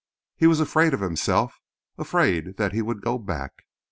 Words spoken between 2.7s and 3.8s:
he would go back.